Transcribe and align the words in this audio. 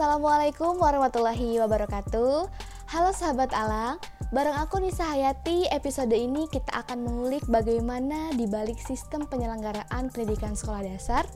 Assalamualaikum 0.00 0.80
warahmatullahi 0.80 1.60
wabarakatuh 1.60 2.48
Halo 2.88 3.12
sahabat 3.12 3.52
Alang 3.52 4.00
Bareng 4.32 4.56
aku 4.56 4.80
Nisa 4.80 5.04
Hayati, 5.04 5.68
episode 5.68 6.16
ini 6.16 6.48
kita 6.48 6.72
akan 6.72 7.04
mengulik 7.04 7.44
bagaimana 7.44 8.32
dibalik 8.32 8.80
sistem 8.80 9.28
penyelenggaraan 9.28 10.08
pendidikan 10.08 10.56
sekolah 10.56 10.88
dasar 10.88 11.28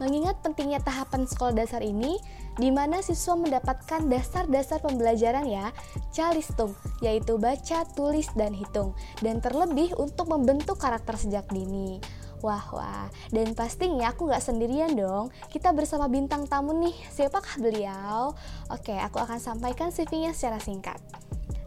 Mengingat 0.00 0.40
pentingnya 0.40 0.80
tahapan 0.80 1.28
sekolah 1.28 1.52
dasar 1.52 1.84
ini, 1.84 2.16
di 2.56 2.72
mana 2.72 3.04
siswa 3.04 3.36
mendapatkan 3.36 4.08
dasar-dasar 4.08 4.80
pembelajaran 4.80 5.44
ya, 5.44 5.68
calistung, 6.08 6.72
yaitu 7.04 7.36
baca, 7.36 7.84
tulis, 7.92 8.32
dan 8.32 8.56
hitung, 8.56 8.96
dan 9.20 9.44
terlebih 9.44 9.92
untuk 10.00 10.32
membentuk 10.32 10.80
karakter 10.80 11.20
sejak 11.20 11.44
dini. 11.52 12.00
Wah, 12.40 12.64
wah. 12.72 13.06
Dan 13.28 13.52
pastinya 13.52 14.12
aku 14.12 14.28
nggak 14.28 14.40
sendirian 14.40 14.96
dong. 14.96 15.28
Kita 15.52 15.76
bersama 15.76 16.08
bintang 16.08 16.48
tamu 16.48 16.72
nih. 16.72 16.96
Siapakah 17.12 17.60
beliau? 17.60 18.32
Oke, 18.72 18.96
aku 18.96 19.20
akan 19.20 19.36
sampaikan 19.36 19.92
CV-nya 19.92 20.32
secara 20.32 20.56
singkat. 20.56 20.96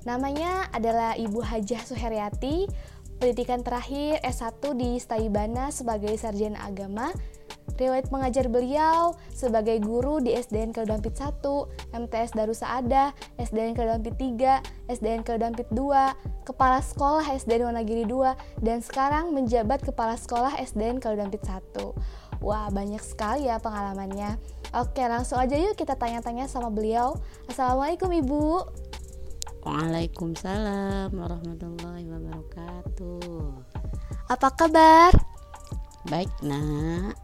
Namanya 0.04 0.68
adalah 0.74 1.16
Ibu 1.16 1.40
Hajah 1.40 1.86
Suheryati, 1.88 2.68
pendidikan 3.22 3.64
terakhir 3.64 4.20
S1 4.20 4.60
di 4.76 5.00
Staibana 5.00 5.72
sebagai 5.72 6.12
sarjana 6.20 6.66
agama, 6.68 7.14
Riwayat 7.74 8.14
mengajar 8.14 8.46
beliau 8.54 9.18
sebagai 9.34 9.82
guru 9.82 10.22
di 10.22 10.38
SDN 10.38 10.72
Kedampit 10.78 11.18
1, 11.18 11.42
MTS 11.96 12.38
Darussaada, 12.38 13.18
SDN 13.42 13.74
Kedampit 13.74 14.14
3, 14.16 14.62
SDN 14.94 15.26
Kedampit 15.26 15.66
2, 15.74 16.46
Kepala 16.46 16.86
Sekolah 16.86 17.26
SDN 17.34 17.74
Wonogiri 17.74 18.06
2, 18.06 18.62
dan 18.62 18.86
sekarang 18.86 19.34
menjabat 19.34 19.82
Kepala 19.82 20.14
Sekolah 20.20 20.54
SDN 20.62 21.02
Kedampit 21.02 21.42
1. 21.42 22.44
Wah, 22.46 22.70
banyak 22.70 23.02
sekali 23.02 23.50
ya 23.50 23.58
pengalamannya. 23.58 24.38
Oke, 24.76 25.02
langsung 25.06 25.40
aja 25.40 25.56
yuk 25.56 25.80
kita 25.80 25.96
tanya-tanya 25.96 26.46
sama 26.52 26.68
beliau. 26.70 27.16
Assalamualaikum 27.48 28.12
Ibu. 28.12 28.46
Waalaikumsalam 29.64 31.16
warahmatullahi 31.16 32.04
wabarakatuh. 32.04 33.48
Apa 34.28 34.50
kabar? 34.60 35.16
Baik, 36.12 36.28
Nak. 36.44 37.23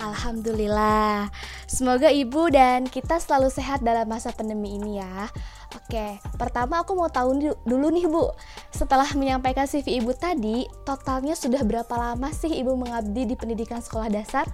Alhamdulillah. 0.00 1.28
Semoga 1.68 2.08
ibu 2.08 2.48
dan 2.48 2.88
kita 2.88 3.20
selalu 3.20 3.52
sehat 3.52 3.84
dalam 3.84 4.08
masa 4.08 4.32
pandemi 4.32 4.80
ini 4.80 4.96
ya. 4.96 5.28
Oke, 5.76 6.18
pertama 6.40 6.80
aku 6.80 6.96
mau 6.96 7.12
tahu 7.12 7.36
dulu 7.68 7.86
nih 7.92 8.08
Bu. 8.08 8.32
Setelah 8.72 9.06
menyampaikan 9.12 9.68
CV 9.68 10.00
ibu 10.00 10.16
tadi, 10.16 10.64
totalnya 10.88 11.36
sudah 11.36 11.60
berapa 11.62 11.94
lama 11.94 12.32
sih 12.32 12.48
ibu 12.48 12.74
mengabdi 12.74 13.28
di 13.28 13.36
pendidikan 13.36 13.84
sekolah 13.84 14.08
dasar? 14.08 14.48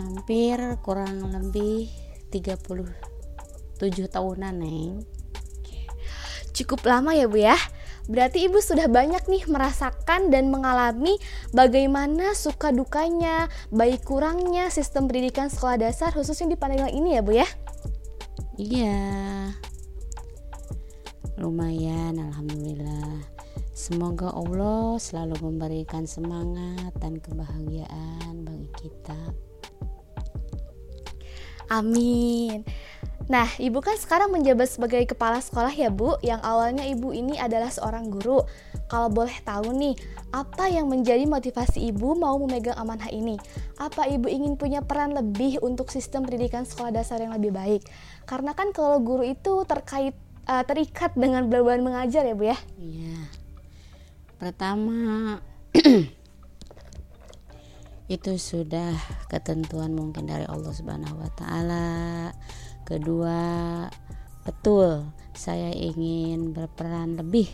Hampir 0.00 0.56
kurang 0.80 1.28
lebih 1.28 1.92
37 2.32 2.96
tahunan, 4.08 4.54
Neng. 4.56 5.04
Cukup 6.56 6.80
lama 6.88 7.12
ya 7.12 7.28
Bu 7.28 7.38
ya. 7.38 7.60
Berarti 8.10 8.50
ibu 8.50 8.58
sudah 8.58 8.90
banyak 8.90 9.30
nih 9.30 9.46
merasakan 9.46 10.34
dan 10.34 10.50
mengalami 10.50 11.18
bagaimana 11.54 12.34
suka 12.34 12.74
dukanya, 12.74 13.46
baik 13.70 14.02
kurangnya 14.02 14.70
sistem 14.74 15.06
pendidikan 15.06 15.46
sekolah 15.46 15.78
dasar 15.78 16.10
khususnya 16.10 16.50
di 16.50 16.58
Pandeglang 16.58 16.90
ini 16.90 17.14
ya 17.14 17.22
Bu 17.22 17.32
ya? 17.38 17.48
Iya. 18.58 18.98
Lumayan, 21.38 22.18
alhamdulillah. 22.18 23.22
Semoga 23.72 24.30
Allah 24.30 25.00
selalu 25.00 25.48
memberikan 25.48 26.04
semangat 26.04 26.92
dan 27.00 27.18
kebahagiaan 27.18 28.44
bagi 28.44 28.68
kita. 28.78 29.18
Amin. 31.70 32.64
Nah, 33.30 33.46
Ibu 33.54 33.78
kan 33.78 33.94
sekarang 33.94 34.34
menjabat 34.34 34.66
sebagai 34.66 35.06
kepala 35.06 35.38
sekolah 35.38 35.70
ya 35.70 35.94
Bu, 35.94 36.18
yang 36.26 36.42
awalnya 36.42 36.82
Ibu 36.82 37.14
ini 37.14 37.38
adalah 37.38 37.70
seorang 37.70 38.10
guru. 38.10 38.42
Kalau 38.90 39.08
boleh 39.08 39.32
tahu 39.46 39.70
nih, 39.72 39.94
apa 40.34 40.66
yang 40.66 40.90
menjadi 40.90 41.22
motivasi 41.24 41.86
Ibu 41.94 42.18
mau 42.18 42.34
memegang 42.42 42.74
amanah 42.74 43.08
ini? 43.14 43.38
Apa 43.78 44.10
Ibu 44.10 44.26
ingin 44.26 44.58
punya 44.58 44.82
peran 44.82 45.14
lebih 45.14 45.62
untuk 45.62 45.94
sistem 45.94 46.26
pendidikan 46.26 46.66
sekolah 46.66 46.90
dasar 46.90 47.22
yang 47.22 47.32
lebih 47.32 47.54
baik? 47.54 47.86
Karena 48.26 48.52
kan 48.58 48.74
kalau 48.74 48.98
guru 48.98 49.22
itu 49.22 49.62
terkait 49.70 50.18
uh, 50.50 50.66
terikat 50.66 51.14
dengan 51.14 51.46
beban 51.46 51.80
mengajar 51.80 52.26
ya 52.26 52.34
Bu 52.34 52.50
ya? 52.50 52.58
Iya. 52.76 53.18
Pertama 54.42 55.38
itu 58.12 58.36
sudah 58.36 58.92
ketentuan 59.32 59.96
mungkin 59.96 60.28
dari 60.28 60.44
Allah 60.44 60.72
Subhanahu 60.76 61.16
wa 61.16 61.30
taala 61.32 61.88
Kedua, 62.82 63.86
betul 64.44 65.06
saya 65.32 65.72
ingin 65.72 66.52
berperan 66.52 67.16
lebih 67.16 67.48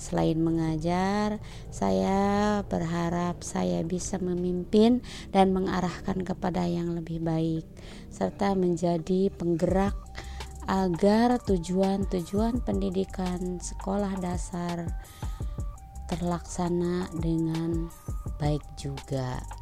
Selain 0.00 0.40
mengajar, 0.40 1.36
saya 1.68 2.64
berharap 2.64 3.44
saya 3.44 3.84
bisa 3.84 4.16
memimpin 4.16 5.04
dan 5.28 5.52
mengarahkan 5.52 6.24
kepada 6.24 6.64
yang 6.64 6.96
lebih 6.96 7.20
baik, 7.20 7.68
serta 8.08 8.56
menjadi 8.56 9.28
penggerak 9.28 9.92
agar 10.64 11.36
tujuan-tujuan 11.44 12.64
pendidikan 12.64 13.60
sekolah 13.60 14.16
dasar 14.24 14.88
terlaksana 16.08 17.12
dengan 17.20 17.92
baik 18.40 18.64
juga. 18.80 19.59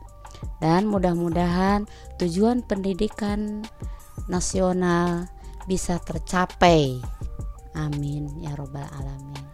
Dan 0.59 0.91
mudah-mudahan 0.91 1.87
tujuan 2.19 2.67
pendidikan 2.67 3.63
nasional 4.27 5.31
bisa 5.71 6.01
tercapai. 6.03 6.99
Amin 7.79 8.27
ya 8.43 8.57
robbal 8.59 8.87
alamin. 8.99 9.49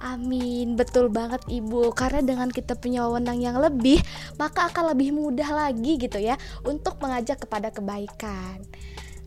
Amin, 0.00 0.80
betul 0.80 1.12
banget 1.12 1.44
Ibu. 1.44 1.92
Karena 1.92 2.24
dengan 2.24 2.48
kita 2.48 2.72
punya 2.72 3.04
wewenang 3.04 3.36
yang 3.44 3.60
lebih, 3.60 4.00
maka 4.40 4.72
akan 4.72 4.96
lebih 4.96 5.12
mudah 5.12 5.52
lagi 5.52 6.00
gitu 6.00 6.16
ya 6.16 6.40
untuk 6.64 6.96
mengajak 7.04 7.44
kepada 7.44 7.68
kebaikan. 7.68 8.64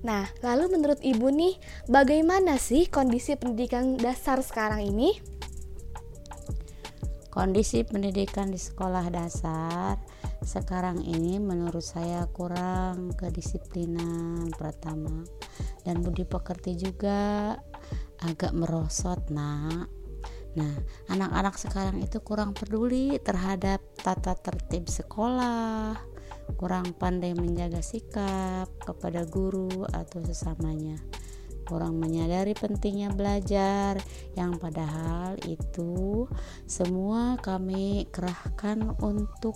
Nah, 0.01 0.25
lalu 0.41 0.73
menurut 0.73 0.97
Ibu 0.99 1.29
nih, 1.29 1.61
bagaimana 1.85 2.57
sih 2.57 2.89
kondisi 2.89 3.37
pendidikan 3.37 4.01
dasar 4.01 4.41
sekarang 4.41 4.81
ini? 4.81 5.13
Kondisi 7.29 7.85
pendidikan 7.85 8.49
di 8.49 8.57
sekolah 8.57 9.13
dasar 9.13 10.01
sekarang 10.43 10.99
ini 11.03 11.39
menurut 11.39 11.83
saya 11.83 12.27
kurang 12.29 13.15
kedisiplinan 13.15 14.51
pertama 14.53 15.23
dan 15.87 16.03
budi 16.03 16.27
pekerti 16.27 16.75
juga 16.75 17.55
agak 18.23 18.51
merosot 18.51 19.31
nak. 19.31 19.87
Nah 20.53 20.73
anak-anak 21.09 21.55
sekarang 21.57 22.03
itu 22.03 22.19
kurang 22.21 22.51
peduli 22.53 23.17
terhadap 23.23 23.81
tata 23.97 24.37
tertib 24.37 24.85
sekolah 24.85 26.13
kurang 26.59 26.93
pandai 26.95 27.33
menjaga 27.33 27.79
sikap 27.79 28.67
kepada 28.83 29.23
guru 29.23 29.87
atau 29.89 30.19
sesamanya. 30.23 30.99
Kurang 31.63 31.95
menyadari 31.95 32.51
pentingnya 32.51 33.15
belajar 33.15 33.95
yang 34.35 34.59
padahal 34.59 35.39
itu 35.47 36.27
semua 36.67 37.39
kami 37.39 38.11
kerahkan 38.11 38.99
untuk 38.99 39.55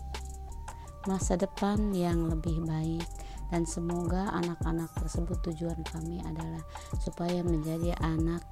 masa 1.08 1.40
depan 1.40 1.96
yang 1.96 2.28
lebih 2.28 2.62
baik. 2.68 3.08
Dan 3.48 3.64
semoga 3.64 4.28
anak-anak 4.36 4.92
tersebut 5.00 5.40
tujuan 5.48 5.80
kami 5.88 6.20
adalah 6.28 6.60
supaya 7.00 7.40
menjadi 7.42 7.96
anak 8.04 8.44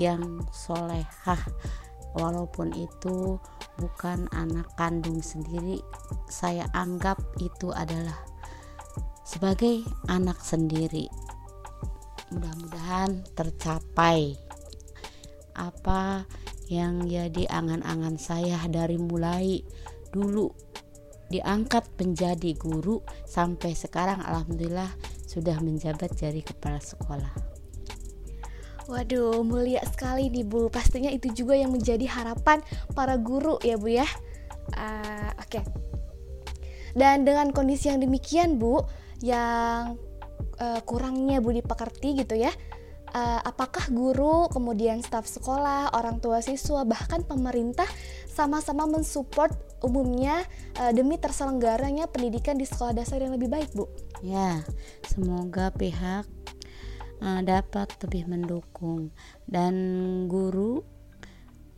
yang 0.00 0.48
solehah. 0.48 1.44
Walaupun 2.16 2.72
itu 2.72 3.36
bukan 3.76 4.26
anak 4.32 4.64
kandung 4.80 5.20
sendiri 5.20 5.78
saya 6.32 6.64
anggap 6.72 7.20
itu 7.36 7.68
adalah 7.68 8.16
sebagai 9.28 9.84
anak 10.08 10.40
sendiri. 10.40 11.04
Mudah-mudahan 12.32 13.28
tercapai. 13.36 14.36
Apa 15.52 16.24
yang 16.72 17.04
jadi 17.04 17.48
angan-angan 17.48 18.16
saya 18.16 18.60
dari 18.68 18.96
mulai 18.96 19.60
dulu 20.12 20.48
diangkat 21.28 21.84
menjadi 22.00 22.56
guru 22.56 23.04
sampai 23.28 23.76
sekarang 23.76 24.20
alhamdulillah 24.24 24.88
sudah 25.28 25.60
menjabat 25.60 26.12
jadi 26.16 26.40
kepala 26.40 26.80
sekolah. 26.80 27.32
Waduh, 28.88 29.44
mulia 29.44 29.84
sekali 29.84 30.32
nih 30.32 30.48
Bu. 30.48 30.72
Pastinya 30.72 31.12
itu 31.12 31.28
juga 31.36 31.52
yang 31.52 31.76
menjadi 31.76 32.08
harapan 32.08 32.64
para 32.96 33.20
guru 33.20 33.60
ya 33.60 33.76
Bu 33.76 33.92
ya. 33.92 34.08
Uh, 34.72 35.28
Oke. 35.44 35.60
Okay. 35.60 35.64
Dan 36.96 37.28
dengan 37.28 37.52
kondisi 37.52 37.92
yang 37.92 38.00
demikian 38.00 38.56
Bu, 38.56 38.80
yang 39.20 40.00
uh, 40.56 40.80
kurangnya 40.88 41.44
budi 41.44 41.60
pekerti 41.60 42.24
gitu 42.24 42.32
ya, 42.40 42.48
uh, 43.12 43.40
apakah 43.44 43.92
guru, 43.92 44.48
kemudian 44.48 45.04
staf 45.04 45.28
sekolah, 45.28 45.92
orang 45.92 46.24
tua 46.24 46.40
siswa, 46.40 46.88
bahkan 46.88 47.20
pemerintah 47.28 47.86
sama-sama 48.24 48.88
mensupport 48.88 49.52
umumnya 49.84 50.42
uh, 50.78 50.92
demi 50.94 51.20
terselenggaranya 51.20 52.10
pendidikan 52.10 52.58
di 52.58 52.66
sekolah 52.66 52.96
dasar 52.96 53.22
yang 53.22 53.34
lebih 53.34 53.50
baik, 53.50 53.70
Bu. 53.74 53.86
Ya, 54.22 54.62
semoga 55.06 55.70
pihak 55.74 56.26
uh, 57.22 57.40
dapat 57.42 57.90
lebih 58.02 58.30
mendukung 58.30 59.10
dan 59.46 59.74
guru 60.26 60.82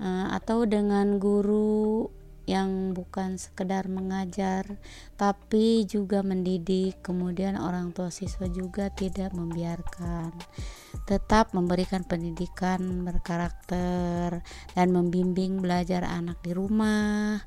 uh, 0.01 0.33
atau 0.37 0.65
dengan 0.65 1.21
guru 1.21 2.09
yang 2.49 2.97
bukan 2.97 3.39
sekedar 3.39 3.87
mengajar 3.87 4.67
tapi 5.15 5.87
juga 5.87 6.27
mendidik 6.27 6.99
kemudian 6.99 7.55
orang 7.55 7.95
tua 7.95 8.11
siswa 8.11 8.51
juga 8.51 8.91
tidak 8.91 9.31
membiarkan 9.31 10.35
tetap 11.07 11.55
memberikan 11.55 12.03
pendidikan 12.03 13.07
berkarakter 13.07 14.43
dan 14.75 14.89
membimbing 14.91 15.63
belajar 15.63 16.03
anak 16.03 16.43
di 16.43 16.51
rumah 16.51 17.39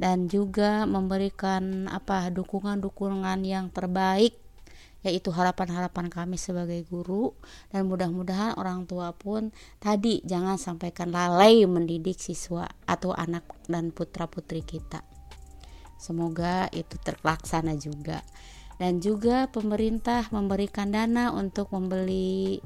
dan 0.00 0.28
juga 0.28 0.88
memberikan 0.88 1.88
apa 1.88 2.28
dukungan-dukungan 2.32 3.40
yang 3.44 3.68
terbaik 3.68 4.38
yaitu 5.02 5.34
harapan-harapan 5.34 6.06
kami 6.06 6.38
sebagai 6.38 6.86
guru 6.86 7.34
dan 7.74 7.90
mudah-mudahan 7.90 8.54
orang 8.54 8.86
tua 8.86 9.10
pun 9.10 9.50
tadi 9.82 10.22
jangan 10.22 10.54
sampaikan 10.56 11.10
lalai 11.10 11.66
mendidik 11.66 12.22
siswa 12.22 12.70
atau 12.86 13.10
anak 13.10 13.42
dan 13.66 13.90
putra-putri 13.90 14.62
kita. 14.62 15.02
Semoga 15.98 16.66
itu 16.74 16.98
terlaksana 16.98 17.78
juga. 17.78 18.22
Dan 18.74 18.98
juga 18.98 19.46
pemerintah 19.46 20.26
memberikan 20.34 20.90
dana 20.90 21.30
untuk 21.30 21.70
membeli 21.70 22.58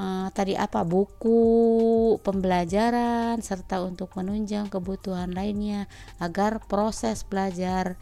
uh, 0.00 0.26
tadi 0.32 0.56
apa 0.56 0.80
buku 0.88 2.16
pembelajaran 2.24 3.36
serta 3.44 3.84
untuk 3.84 4.16
menunjang 4.16 4.72
kebutuhan 4.72 5.36
lainnya 5.36 5.84
agar 6.16 6.64
proses 6.64 7.22
belajar 7.28 8.00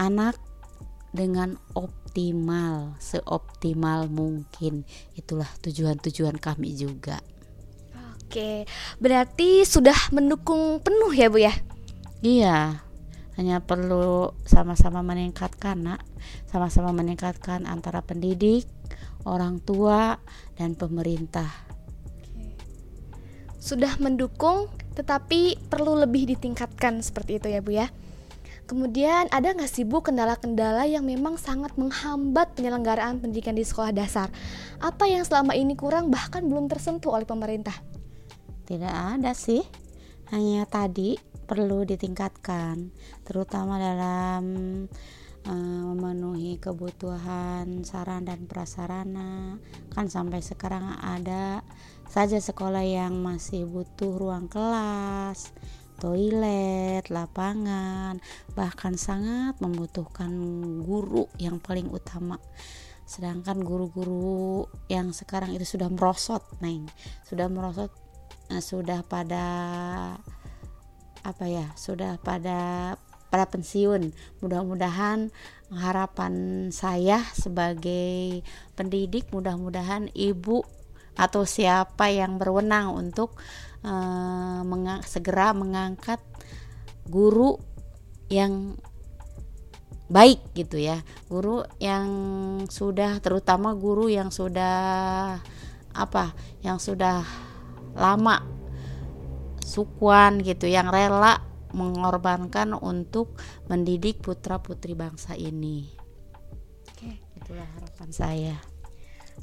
anak 0.00 0.40
dengan 1.12 1.60
optimal, 1.76 2.96
seoptimal 2.96 4.08
mungkin. 4.08 4.88
Itulah 5.12 5.50
tujuan-tujuan 5.60 6.40
kami 6.40 6.72
juga. 6.78 7.20
Oke, 8.30 8.62
berarti 9.02 9.66
sudah 9.66 10.14
mendukung 10.14 10.78
penuh 10.80 11.10
ya, 11.10 11.26
Bu 11.26 11.42
ya? 11.42 11.54
Iya. 12.22 12.86
Hanya 13.34 13.58
perlu 13.58 14.30
sama-sama 14.46 15.02
meningkatkan, 15.02 15.82
Nak. 15.82 16.06
Sama-sama 16.46 16.94
meningkatkan 16.94 17.66
antara 17.66 18.06
pendidik, 18.06 18.70
orang 19.24 19.60
tua, 19.60 20.16
dan 20.56 20.76
pemerintah. 20.76 21.48
Sudah 23.60 23.96
mendukung, 24.00 24.72
tetapi 24.96 25.56
perlu 25.68 25.96
lebih 25.96 26.28
ditingkatkan 26.36 27.04
seperti 27.04 27.40
itu 27.40 27.48
ya, 27.52 27.60
Bu 27.60 27.72
ya. 27.76 27.88
Kemudian 28.70 29.26
ada 29.34 29.50
nggak 29.50 29.66
sih 29.66 29.82
Bu 29.82 29.98
kendala-kendala 29.98 30.86
yang 30.86 31.02
memang 31.02 31.34
sangat 31.34 31.74
menghambat 31.74 32.54
penyelenggaraan 32.54 33.18
pendidikan 33.18 33.58
di 33.58 33.66
sekolah 33.66 33.90
dasar? 33.90 34.30
Apa 34.78 35.10
yang 35.10 35.26
selama 35.26 35.58
ini 35.58 35.74
kurang 35.74 36.06
bahkan 36.08 36.46
belum 36.46 36.70
tersentuh 36.70 37.10
oleh 37.10 37.26
pemerintah? 37.26 37.74
Tidak 38.70 39.18
ada 39.18 39.34
sih, 39.34 39.58
hanya 40.30 40.62
tadi 40.70 41.18
perlu 41.50 41.82
ditingkatkan, 41.82 42.94
terutama 43.26 43.74
dalam 43.82 44.44
uh, 45.46 45.82
memenuhi 45.94 46.60
kebutuhan 46.60 47.86
saran 47.86 48.28
dan 48.28 48.44
prasarana. 48.44 49.56
Kan 49.94 50.12
sampai 50.12 50.44
sekarang 50.44 50.98
ada 51.00 51.64
saja 52.10 52.42
sekolah 52.42 52.82
yang 52.82 53.22
masih 53.22 53.70
butuh 53.70 54.18
ruang 54.18 54.50
kelas, 54.50 55.54
toilet, 56.00 57.06
lapangan, 57.12 58.18
bahkan 58.56 58.96
sangat 58.96 59.54
membutuhkan 59.62 60.32
guru 60.82 61.28
yang 61.36 61.62
paling 61.62 61.86
utama. 61.92 62.40
Sedangkan 63.04 63.60
guru-guru 63.62 64.66
yang 64.88 65.12
sekarang 65.12 65.54
itu 65.54 65.66
sudah 65.66 65.92
merosot, 65.92 66.42
Neng, 66.64 66.88
sudah 67.26 67.46
merosot, 67.46 67.92
eh, 68.50 68.62
sudah 68.64 69.04
pada 69.06 69.46
apa 71.20 71.44
ya, 71.44 71.68
sudah 71.76 72.16
pada 72.22 72.94
pada 73.30 73.46
pensiun. 73.46 74.10
Mudah-mudahan 74.42 75.30
harapan 75.70 76.34
saya 76.74 77.22
sebagai 77.32 78.42
pendidik, 78.74 79.30
mudah-mudahan 79.30 80.10
ibu 80.12 80.66
atau 81.14 81.46
siapa 81.46 82.10
yang 82.10 82.36
berwenang 82.36 82.90
untuk 82.94 83.38
uh, 83.86 84.60
menga 84.66 85.02
segera 85.06 85.54
mengangkat 85.54 86.18
guru 87.06 87.58
yang 88.30 88.78
baik 90.10 90.42
gitu 90.58 90.74
ya 90.78 90.98
guru 91.30 91.62
yang 91.78 92.10
sudah 92.66 93.22
terutama 93.22 93.78
guru 93.78 94.10
yang 94.10 94.34
sudah 94.34 95.38
apa 95.94 96.34
yang 96.66 96.82
sudah 96.82 97.22
lama 97.94 98.42
sukuan 99.62 100.42
gitu 100.42 100.66
yang 100.66 100.90
rela 100.90 101.49
mengorbankan 101.72 102.74
untuk 102.76 103.38
mendidik 103.70 104.22
putra 104.22 104.60
putri 104.60 104.92
bangsa 104.94 105.34
ini. 105.34 105.90
Oke, 106.90 107.20
itulah 107.38 107.66
harapan 107.78 108.10
saya. 108.10 108.56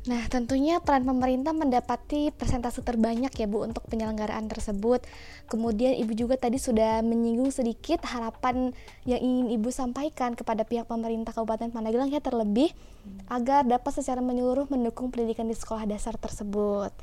Nah, 0.05 0.23
tentunya 0.29 0.77
peran 0.77 1.03
pemerintah 1.03 1.57
mendapati 1.57 2.29
persentase 2.29 2.85
terbanyak 2.85 3.33
ya 3.33 3.49
Bu 3.49 3.65
untuk 3.65 3.89
penyelenggaraan 3.89 4.45
tersebut. 4.45 5.01
Kemudian 5.49 5.97
Ibu 5.97 6.13
juga 6.13 6.35
tadi 6.37 6.61
sudah 6.61 7.01
menyinggung 7.01 7.49
sedikit 7.49 8.05
harapan 8.05 8.71
yang 9.09 9.19
ingin 9.19 9.57
Ibu 9.57 9.73
sampaikan 9.73 10.37
kepada 10.37 10.63
pihak 10.63 10.85
pemerintah 10.85 11.33
Kabupaten 11.33 11.73
Pandeglang 11.73 12.13
ya 12.13 12.21
terlebih 12.21 12.71
hmm. 12.71 13.27
agar 13.27 13.65
dapat 13.65 13.91
secara 13.97 14.21
menyeluruh 14.21 14.69
mendukung 14.69 15.09
pendidikan 15.09 15.49
di 15.49 15.57
sekolah 15.57 15.89
dasar 15.89 16.13
tersebut. 16.15 16.93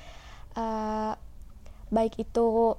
Uh, 0.55 1.19
baik 1.91 2.15
itu 2.23 2.79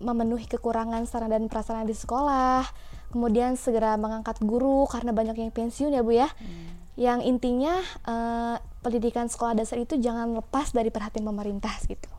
memenuhi 0.00 0.48
kekurangan 0.48 1.04
sarana 1.04 1.36
dan 1.36 1.52
prasarana 1.52 1.84
di 1.84 1.94
sekolah, 1.94 2.64
kemudian 3.12 3.54
segera 3.60 3.94
mengangkat 4.00 4.40
guru 4.40 4.88
karena 4.88 5.12
banyak 5.12 5.36
yang 5.38 5.52
pensiun 5.52 5.92
ya 5.94 6.02
Bu 6.02 6.16
ya. 6.16 6.28
Hmm 6.40 6.80
yang 7.00 7.24
intinya 7.24 7.80
uh, 8.04 8.60
pendidikan 8.84 9.24
sekolah 9.24 9.56
dasar 9.56 9.80
itu 9.80 9.96
jangan 9.96 10.36
lepas 10.36 10.76
dari 10.76 10.92
perhatian 10.92 11.24
pemerintah 11.24 11.72
gitu. 11.88 12.12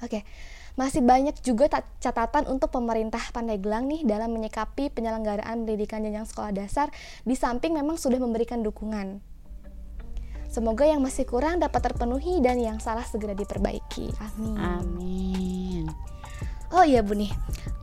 Oke. 0.00 0.08
Okay. 0.08 0.22
Masih 0.72 1.04
banyak 1.04 1.36
juga 1.44 1.68
catatan 2.00 2.48
untuk 2.48 2.72
pemerintah 2.72 3.20
Pandeglang 3.36 3.84
nih 3.92 4.08
dalam 4.08 4.32
menyikapi 4.32 4.88
penyelenggaraan 4.88 5.68
pendidikan 5.68 6.00
jenjang 6.00 6.24
sekolah 6.24 6.48
dasar 6.56 6.88
di 7.28 7.36
samping 7.36 7.76
memang 7.76 8.00
sudah 8.00 8.16
memberikan 8.16 8.64
dukungan. 8.64 9.20
Semoga 10.48 10.88
yang 10.88 11.04
masih 11.04 11.28
kurang 11.28 11.60
dapat 11.60 11.92
terpenuhi 11.92 12.40
dan 12.40 12.56
yang 12.56 12.80
salah 12.80 13.04
segera 13.04 13.36
diperbaiki. 13.36 14.16
Amin. 14.16 14.56
Amin. 14.56 15.84
Oh 16.72 16.84
iya 16.88 17.04
Bu 17.04 17.12
nih, 17.12 17.28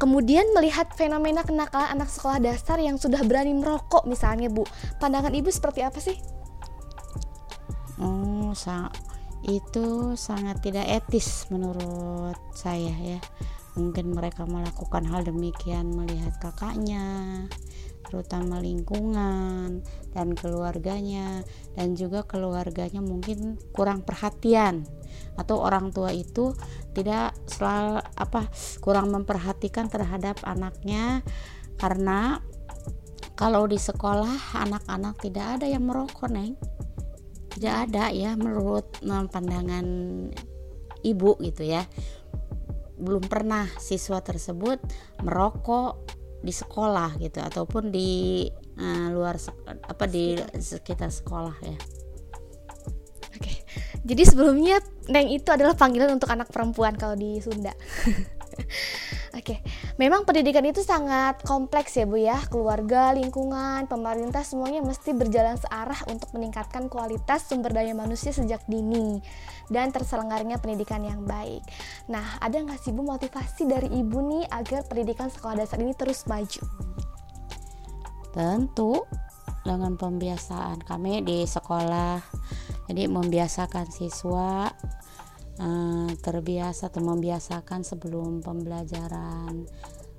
kemudian 0.02 0.50
melihat 0.58 0.90
fenomena 0.98 1.46
kenakalan 1.46 1.94
anak 1.94 2.10
sekolah 2.10 2.42
dasar 2.42 2.82
yang 2.82 2.98
sudah 2.98 3.22
berani 3.22 3.54
merokok 3.54 4.10
misalnya 4.10 4.50
Bu, 4.50 4.66
pandangan 4.98 5.30
Ibu 5.30 5.54
seperti 5.54 5.86
apa 5.86 6.02
sih? 6.02 6.18
Oh, 8.02 8.50
sa 8.58 8.90
itu 9.46 10.18
sangat 10.18 10.66
tidak 10.66 10.90
etis 10.90 11.46
menurut 11.54 12.36
saya 12.58 12.92
ya. 12.98 13.20
Mungkin 13.80 14.12
mereka 14.12 14.44
melakukan 14.44 15.08
hal 15.08 15.24
demikian 15.24 15.96
melihat 15.96 16.36
kakaknya, 16.44 17.48
terutama 18.04 18.60
lingkungan 18.60 19.80
dan 20.12 20.36
keluarganya. 20.36 21.48
Dan 21.80 21.96
juga 21.96 22.28
keluarganya 22.28 23.00
mungkin 23.00 23.56
kurang 23.72 24.04
perhatian. 24.04 24.84
Atau 25.40 25.64
orang 25.64 25.96
tua 25.96 26.12
itu 26.12 26.52
tidak 26.92 27.32
selalu 27.48 28.04
apa 28.20 28.52
kurang 28.84 29.16
memperhatikan 29.16 29.88
terhadap 29.88 30.44
anaknya. 30.44 31.24
Karena 31.80 32.44
kalau 33.40 33.64
di 33.64 33.80
sekolah 33.80 34.60
anak-anak 34.60 35.24
tidak 35.24 35.56
ada 35.56 35.66
yang 35.72 35.88
merokok 35.88 36.28
neng. 36.28 36.60
Tidak 37.56 37.76
ada 37.88 38.12
ya 38.12 38.36
menurut 38.36 39.00
pandangan 39.04 39.88
ibu 41.04 41.40
gitu 41.40 41.64
ya 41.64 41.88
belum 43.00 43.26
pernah 43.26 43.66
siswa 43.80 44.20
tersebut 44.20 44.78
merokok 45.24 46.04
di 46.40 46.52
sekolah 46.52 47.20
gitu 47.20 47.40
ataupun 47.40 47.92
di 47.92 48.48
uh, 48.80 49.08
luar 49.12 49.36
apa 49.66 50.06
di 50.08 50.40
sekitar 50.56 51.12
sekolah 51.12 51.56
ya 51.64 51.80
jadi 54.10 54.24
sebelumnya 54.26 54.80
Neng 55.10 55.30
itu 55.34 55.50
adalah 55.50 55.74
panggilan 55.74 56.18
untuk 56.18 56.30
anak 56.30 56.54
perempuan 56.54 56.94
kalau 56.94 57.18
di 57.18 57.42
Sunda. 57.42 57.74
Oke, 59.40 59.64
memang 59.96 60.28
pendidikan 60.28 60.68
itu 60.68 60.84
sangat 60.84 61.40
kompleks 61.48 61.96
ya 61.96 62.04
Bu 62.04 62.20
ya. 62.20 62.36
Keluarga, 62.52 63.16
lingkungan, 63.16 63.88
pemerintah 63.88 64.44
semuanya 64.44 64.84
mesti 64.84 65.16
berjalan 65.16 65.56
searah 65.56 65.96
untuk 66.12 66.36
meningkatkan 66.36 66.92
kualitas 66.92 67.48
sumber 67.48 67.72
daya 67.72 67.96
manusia 67.96 68.36
sejak 68.36 68.60
dini 68.68 69.24
dan 69.72 69.96
terselenggaranya 69.96 70.60
pendidikan 70.60 71.08
yang 71.08 71.24
baik. 71.24 71.64
Nah, 72.12 72.36
ada 72.44 72.60
nggak 72.60 72.84
sih 72.84 72.92
Bu 72.92 73.00
motivasi 73.08 73.64
dari 73.64 73.88
Ibu 73.88 74.20
nih 74.20 74.44
agar 74.52 74.84
pendidikan 74.92 75.32
sekolah 75.32 75.64
dasar 75.64 75.80
ini 75.80 75.96
terus 75.96 76.28
maju? 76.28 76.64
Tentu 78.36 79.08
dengan 79.64 79.96
pembiasaan 79.96 80.84
kami 80.84 81.24
di 81.24 81.48
sekolah. 81.48 82.20
Jadi 82.92 83.08
membiasakan 83.08 83.88
siswa 83.88 84.68
Eh, 85.60 86.12
terbiasa 86.24 86.88
atau 86.88 87.04
membiasakan 87.04 87.84
sebelum 87.84 88.40
pembelajaran. 88.40 89.68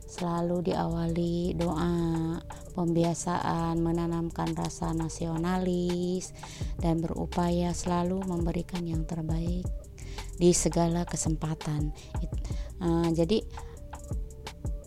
Selalu 0.04 0.68
diawali 0.68 1.56
doa 1.56 2.36
pembiasaan 2.76 3.80
menanamkan 3.80 4.52
rasa 4.52 4.92
nasionalis 4.92 6.36
dan 6.76 7.00
berupaya 7.00 7.72
selalu 7.72 8.20
memberikan 8.28 8.84
yang 8.84 9.08
terbaik 9.08 9.64
di 10.36 10.52
segala 10.52 11.08
kesempatan. 11.08 11.88
Uh, 12.82 13.08
jadi 13.14 13.40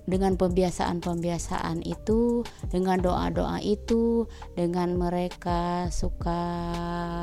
dengan 0.03 0.35
pembiasaan-pembiasaan 0.35 1.81
itu, 1.87 2.43
dengan 2.67 2.99
doa-doa 2.99 3.63
itu, 3.63 4.27
dengan 4.53 4.99
mereka 4.99 5.87
suka 5.87 6.43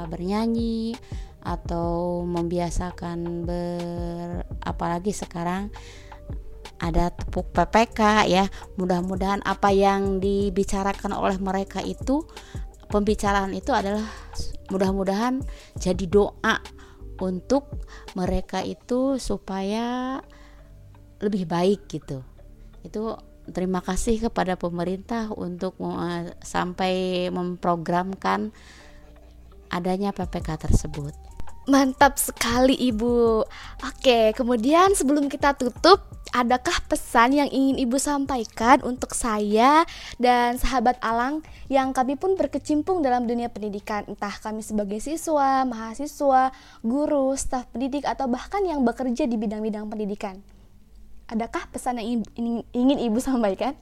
bernyanyi, 0.09 0.97
atau 1.41 2.21
membiasakan 2.29 3.49
ber 3.49 4.45
apalagi 4.61 5.13
sekarang 5.17 5.73
ada 6.81 7.13
tepuk 7.13 7.53
PPK 7.53 8.01
ya 8.29 8.45
mudah-mudahan 8.81 9.45
apa 9.45 9.69
yang 9.73 10.21
dibicarakan 10.21 11.13
oleh 11.13 11.37
mereka 11.37 11.85
itu 11.85 12.25
pembicaraan 12.89 13.53
itu 13.53 13.73
adalah 13.73 14.05
mudah-mudahan 14.73 15.45
jadi 15.77 16.05
doa 16.09 16.57
untuk 17.21 17.69
mereka 18.17 18.65
itu 18.65 19.21
supaya 19.21 20.19
lebih 21.21 21.45
baik 21.45 21.85
gitu 21.89 22.25
itu 22.81 23.13
terima 23.53 23.85
kasih 23.85 24.31
kepada 24.31 24.57
pemerintah 24.57 25.29
untuk 25.33 25.77
sampai 26.41 27.29
memprogramkan 27.29 28.55
adanya 29.71 30.11
PPK 30.11 30.67
tersebut. 30.71 31.15
Mantap 31.71 32.19
sekali 32.19 32.75
Ibu. 32.75 33.47
Oke, 33.87 34.35
kemudian 34.35 34.91
sebelum 34.99 35.31
kita 35.31 35.55
tutup, 35.55 36.03
adakah 36.35 36.75
pesan 36.91 37.39
yang 37.39 37.47
ingin 37.47 37.79
Ibu 37.87 37.95
sampaikan 37.95 38.83
untuk 38.83 39.15
saya 39.15 39.87
dan 40.19 40.59
sahabat 40.59 40.99
Alang 40.99 41.47
yang 41.71 41.95
kami 41.95 42.19
pun 42.19 42.35
berkecimpung 42.35 43.07
dalam 43.07 43.31
dunia 43.31 43.47
pendidikan, 43.55 44.03
entah 44.11 44.35
kami 44.43 44.67
sebagai 44.67 44.99
siswa, 44.99 45.63
mahasiswa, 45.63 46.51
guru, 46.83 47.39
staf 47.39 47.71
pendidik 47.71 48.03
atau 48.03 48.27
bahkan 48.27 48.67
yang 48.67 48.83
bekerja 48.83 49.31
di 49.31 49.39
bidang-bidang 49.39 49.87
pendidikan. 49.87 50.43
Adakah 51.31 51.71
pesan 51.71 52.03
yang 52.03 52.27
ingin 52.75 52.99
Ibu 52.99 53.23
sampaikan? 53.23 53.79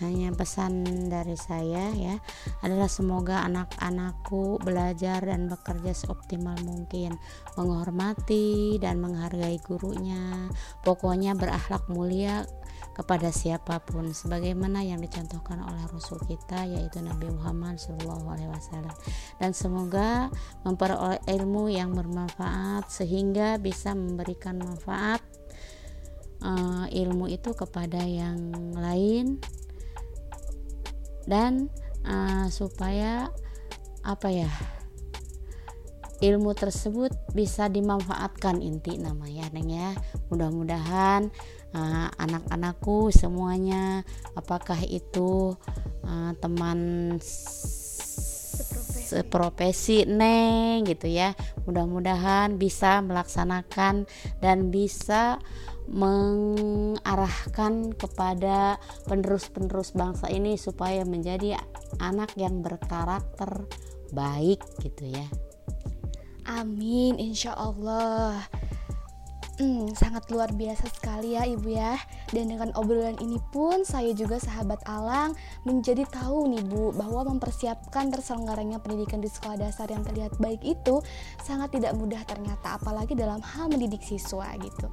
Hanya 0.00 0.32
pesan 0.32 0.84
dari 1.12 1.36
saya 1.36 1.92
ya 1.92 2.16
adalah 2.64 2.88
semoga 2.88 3.44
anak-anakku 3.44 4.56
belajar 4.64 5.20
dan 5.20 5.46
bekerja 5.52 5.92
seoptimal 5.92 6.56
mungkin. 6.64 7.20
Menghormati 7.60 8.80
dan 8.80 8.98
menghargai 9.04 9.60
gurunya. 9.60 10.48
Pokoknya 10.80 11.36
berakhlak 11.36 11.84
mulia 11.92 12.48
kepada 12.96 13.28
siapa 13.28 13.80
pun. 13.84 14.12
Sebagaimana 14.16 14.80
yang 14.80 15.04
dicontohkan 15.04 15.60
oleh 15.64 15.84
Rasul 15.92 16.16
kita 16.24 16.64
yaitu 16.64 17.04
Nabi 17.04 17.28
Muhammad 17.28 17.76
SAW 17.76 18.88
dan 19.36 19.50
semoga 19.52 20.32
memperoleh 20.64 21.20
ilmu 21.28 21.68
yang 21.68 21.92
bermanfaat 21.92 22.88
sehingga 22.88 23.60
bisa 23.60 23.92
memberikan 23.92 24.60
manfaat 24.60 25.20
uh, 26.44 26.86
ilmu 26.88 27.28
itu 27.30 27.52
kepada 27.52 28.00
yang 28.04 28.52
lain 28.76 29.40
dan 31.30 31.70
uh, 32.02 32.50
supaya 32.50 33.30
apa 34.02 34.28
ya 34.34 34.50
ilmu 36.20 36.52
tersebut 36.52 37.14
bisa 37.32 37.72
dimanfaatkan 37.72 38.60
inti 38.60 39.00
namanya 39.00 39.48
neng 39.56 39.72
ya. 39.72 39.96
Mudah-mudahan 40.28 41.32
uh, 41.72 42.08
anak-anakku 42.20 43.08
semuanya 43.08 44.04
apakah 44.36 44.76
itu 44.84 45.56
uh, 46.04 46.32
teman 46.36 47.16
seprofesi 49.10 50.04
neng 50.04 50.84
gitu 50.84 51.08
ya. 51.08 51.32
Mudah-mudahan 51.64 52.60
bisa 52.60 53.00
melaksanakan 53.00 54.04
dan 54.44 54.68
bisa 54.68 55.40
mengarahkan 55.90 57.90
kepada 57.98 58.78
penerus-penerus 59.10 59.90
bangsa 59.90 60.30
ini 60.30 60.54
supaya 60.54 61.02
menjadi 61.02 61.58
anak 61.98 62.30
yang 62.38 62.62
berkarakter 62.62 63.66
baik 64.14 64.62
gitu 64.82 65.10
ya. 65.10 65.26
Amin, 66.46 67.18
insya 67.18 67.54
Allah. 67.54 68.46
Hmm, 69.60 69.92
sangat 69.92 70.24
luar 70.32 70.56
biasa 70.56 70.88
sekali 70.88 71.36
ya 71.36 71.44
Ibu 71.44 71.68
ya. 71.68 72.00
Dan 72.32 72.48
dengan 72.48 72.72
obrolan 72.80 73.20
ini 73.20 73.36
pun 73.52 73.84
saya 73.84 74.16
juga 74.16 74.40
sahabat 74.40 74.80
Alang 74.88 75.36
menjadi 75.68 76.08
tahu 76.08 76.48
nih 76.48 76.64
Bu 76.64 76.96
bahwa 76.96 77.28
mempersiapkan 77.28 78.08
terselenggaranya 78.08 78.80
pendidikan 78.80 79.20
di 79.20 79.28
sekolah 79.28 79.60
dasar 79.60 79.92
yang 79.92 80.00
terlihat 80.00 80.32
baik 80.40 80.64
itu 80.64 81.04
sangat 81.44 81.76
tidak 81.76 81.92
mudah 81.92 82.24
ternyata 82.24 82.80
apalagi 82.80 83.12
dalam 83.12 83.44
hal 83.44 83.68
mendidik 83.68 84.00
siswa 84.00 84.48
gitu. 84.56 84.88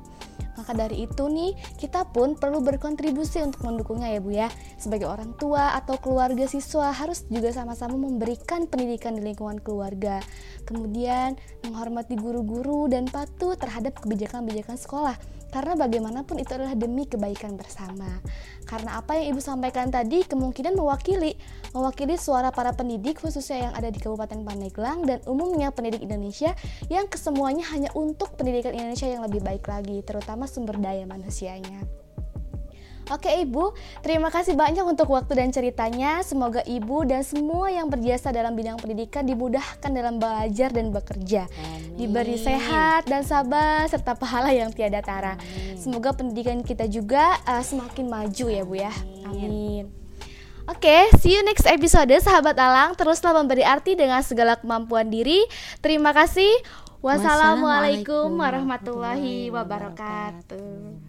Maka 0.57 0.73
dari 0.73 1.05
itu 1.05 1.29
nih, 1.29 1.53
kita 1.77 2.09
pun 2.09 2.33
perlu 2.33 2.59
berkontribusi 2.65 3.39
untuk 3.45 3.63
mendukungnya 3.63 4.09
ya 4.11 4.19
Bu 4.19 4.31
ya. 4.33 4.49
Sebagai 4.81 5.05
orang 5.05 5.37
tua 5.37 5.77
atau 5.77 6.01
keluarga 6.01 6.49
siswa 6.49 6.89
harus 6.91 7.23
juga 7.29 7.53
sama-sama 7.53 7.95
memberikan 7.95 8.65
pendidikan 8.65 9.13
di 9.13 9.21
lingkungan 9.21 9.61
keluarga. 9.61 10.19
Kemudian 10.65 11.37
menghormati 11.63 12.17
guru-guru 12.17 12.89
dan 12.89 13.05
patuh 13.07 13.55
terhadap 13.55 14.01
kebijakan-kebijakan 14.01 14.75
sekolah 14.75 15.15
karena 15.49 15.73
bagaimanapun 15.79 16.37
itu 16.37 16.51
adalah 16.53 16.75
demi 16.75 17.07
kebaikan 17.07 17.55
bersama. 17.55 18.19
Karena 18.67 18.99
apa 18.99 19.15
yang 19.15 19.35
Ibu 19.35 19.41
sampaikan 19.41 19.87
tadi 19.87 20.27
kemungkinan 20.27 20.75
mewakili 20.75 21.39
mewakili 21.71 22.19
suara 22.19 22.51
para 22.51 22.75
pendidik 22.75 23.23
khususnya 23.23 23.69
yang 23.69 23.73
ada 23.75 23.87
di 23.87 23.99
Kabupaten 23.99 24.43
Pandeglang 24.43 25.07
dan 25.07 25.23
umumnya 25.23 25.71
pendidik 25.71 26.03
Indonesia 26.03 26.51
yang 26.91 27.07
kesemuanya 27.07 27.63
hanya 27.71 27.89
untuk 27.95 28.35
pendidikan 28.35 28.75
Indonesia 28.75 29.07
yang 29.07 29.23
lebih 29.23 29.39
baik 29.39 29.65
lagi, 29.65 30.03
terutama 30.03 30.45
sumber 30.45 30.75
daya 30.77 31.07
manusianya. 31.07 31.96
Oke 33.07 33.31
Ibu, 33.31 33.71
terima 34.03 34.27
kasih 34.27 34.59
banyak 34.59 34.83
untuk 34.83 35.07
waktu 35.15 35.39
dan 35.39 35.49
ceritanya. 35.55 36.19
Semoga 36.27 36.59
Ibu 36.67 37.07
dan 37.07 37.23
semua 37.23 37.71
yang 37.71 37.87
berjasa 37.87 38.35
dalam 38.35 38.51
bidang 38.51 38.75
pendidikan 38.75 39.23
dimudahkan 39.23 39.87
dalam 39.87 40.19
belajar 40.19 40.75
dan 40.75 40.91
bekerja. 40.91 41.47
Amin. 41.47 41.95
Diberi 41.95 42.35
sehat 42.35 43.07
dan 43.07 43.23
sabar 43.23 43.87
serta 43.87 44.11
pahala 44.11 44.51
yang 44.51 44.75
tiada 44.75 44.99
tara. 44.99 45.39
Amin. 45.39 45.79
Semoga 45.79 46.11
pendidikan 46.11 46.59
kita 46.59 46.83
juga 46.91 47.39
uh, 47.47 47.63
semakin 47.63 48.05
maju 48.11 48.45
ya 48.51 48.63
Bu 48.67 48.75
ya. 48.75 48.93
Amin. 49.23 49.87
Oke, 50.67 50.83
okay, 50.83 51.01
see 51.23 51.31
you 51.31 51.47
next 51.47 51.63
episode 51.63 52.11
sahabat 52.19 52.59
Alang. 52.59 52.91
Teruslah 52.99 53.31
memberi 53.31 53.63
arti 53.63 53.95
dengan 53.95 54.19
segala 54.19 54.59
kemampuan 54.59 55.07
diri. 55.07 55.47
Terima 55.79 56.11
kasih. 56.11 56.51
Wassalamualaikum 56.99 58.35
warahmatullahi 58.35 59.47
wabarakatuh. 59.47 61.06